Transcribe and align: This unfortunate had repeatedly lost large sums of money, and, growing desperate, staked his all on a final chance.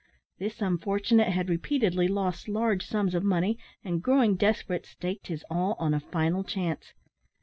This 0.39 0.63
unfortunate 0.63 1.27
had 1.27 1.47
repeatedly 1.47 2.07
lost 2.07 2.47
large 2.47 2.83
sums 2.83 3.13
of 3.13 3.21
money, 3.23 3.59
and, 3.83 4.01
growing 4.01 4.33
desperate, 4.35 4.87
staked 4.87 5.27
his 5.27 5.45
all 5.47 5.75
on 5.77 5.93
a 5.93 5.99
final 5.99 6.43
chance. 6.43 6.95